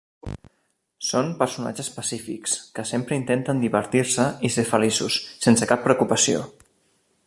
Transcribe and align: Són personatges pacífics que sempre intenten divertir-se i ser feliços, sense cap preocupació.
Són 1.07 1.29
personatges 1.41 1.91
pacífics 1.97 2.57
que 2.79 2.87
sempre 2.93 3.19
intenten 3.23 3.63
divertir-se 3.67 4.27
i 4.51 4.55
ser 4.57 4.69
feliços, 4.75 5.23
sense 5.49 5.73
cap 5.75 5.89
preocupació. 5.89 6.45